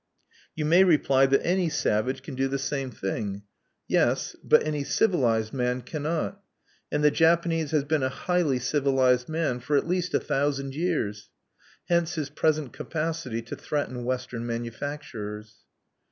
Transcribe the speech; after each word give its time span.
You 0.55 0.65
may 0.65 0.83
reply 0.83 1.27
that 1.27 1.45
any 1.45 1.69
savage 1.69 2.23
can 2.23 2.33
do 2.33 2.47
the 2.47 2.57
same 2.57 2.89
thing. 2.89 3.43
Yes, 3.87 4.35
but 4.43 4.65
any 4.65 4.83
civilized 4.83 5.53
man 5.53 5.81
cannot; 5.83 6.41
and 6.91 7.03
the 7.03 7.11
Japanese 7.11 7.69
has 7.69 7.83
been 7.83 8.01
a 8.01 8.09
highly 8.09 8.57
civilized 8.57 9.29
man 9.29 9.59
for 9.59 9.77
at 9.77 9.87
least 9.87 10.15
a 10.15 10.19
thousand 10.19 10.73
years. 10.73 11.29
Hence 11.87 12.15
his 12.15 12.31
present 12.31 12.73
capacity 12.73 13.43
to 13.43 13.55
threaten 13.55 14.03
Western 14.03 14.43
manufacturers. 14.43 15.57